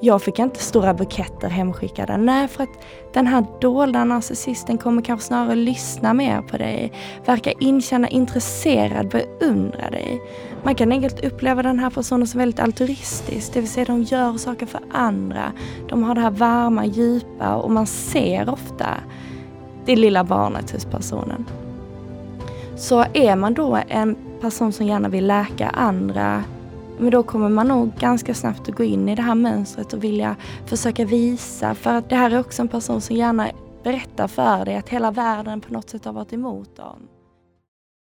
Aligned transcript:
jag 0.00 0.22
fick 0.22 0.38
inte 0.38 0.62
stora 0.62 0.94
buketter 0.94 1.48
hemskickade. 1.48 2.16
Nej, 2.16 2.48
för 2.48 2.62
att 2.62 2.78
den 3.12 3.26
här 3.26 3.46
dolda 3.60 4.04
narcissisten 4.04 4.78
kommer 4.78 5.02
kanske 5.02 5.26
snarare 5.26 5.54
lyssna 5.54 6.14
mer 6.14 6.42
på 6.42 6.56
dig, 6.56 6.92
verka 7.26 7.52
inkänna 7.52 8.08
intresserad, 8.08 9.08
beundra 9.08 9.90
dig. 9.90 10.22
Man 10.62 10.74
kan 10.74 10.92
enkelt 10.92 11.24
uppleva 11.24 11.62
den 11.62 11.78
här 11.78 11.90
personen 11.90 12.26
som 12.26 12.38
väldigt 12.38 12.60
altruistisk, 12.60 13.52
det 13.52 13.60
vill 13.60 13.70
säga 13.70 13.84
de 13.84 14.02
gör 14.02 14.36
saker 14.36 14.66
för 14.66 14.80
andra. 14.92 15.52
De 15.88 16.02
har 16.02 16.14
det 16.14 16.20
här 16.20 16.30
varma, 16.30 16.86
djupa 16.86 17.54
och 17.54 17.70
man 17.70 17.86
ser 17.86 18.48
ofta 18.50 18.86
det 19.84 19.96
lilla 19.96 20.24
barnet 20.24 20.70
hos 20.70 20.84
personen. 20.84 21.46
Så 22.76 23.04
är 23.12 23.36
man 23.36 23.54
då 23.54 23.78
en 23.88 24.16
person 24.40 24.72
som 24.72 24.86
gärna 24.86 25.08
vill 25.08 25.26
läka 25.26 25.68
andra 25.68 26.44
men 26.98 27.10
då 27.10 27.22
kommer 27.22 27.48
man 27.48 27.68
nog 27.68 27.92
ganska 27.98 28.34
snabbt 28.34 28.68
att 28.68 28.74
gå 28.74 28.84
in 28.84 29.08
i 29.08 29.14
det 29.14 29.22
här 29.22 29.34
mönstret 29.34 29.92
och 29.92 30.04
vilja 30.04 30.36
försöka 30.66 31.04
visa. 31.04 31.74
För 31.74 31.94
att 31.94 32.08
det 32.08 32.16
här 32.16 32.30
är 32.30 32.40
också 32.40 32.62
en 32.62 32.68
person 32.68 33.00
som 33.00 33.16
gärna 33.16 33.50
berättar 33.82 34.28
för 34.28 34.64
dig 34.64 34.76
att 34.76 34.88
hela 34.88 35.10
världen 35.10 35.60
på 35.60 35.72
något 35.72 35.90
sätt 35.90 36.04
har 36.04 36.12
varit 36.12 36.32
emot 36.32 36.76
dem. 36.76 37.08